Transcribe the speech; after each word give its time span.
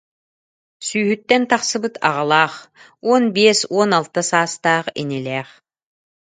Сүүһүттэн 0.87 1.41
тахсыбыт 1.49 1.95
аҕалаах, 2.09 2.53
уон 3.07 3.23
биэс-уон 3.35 3.89
алта 3.97 4.21
саастаах 4.29 4.85
инилээх 5.01 5.49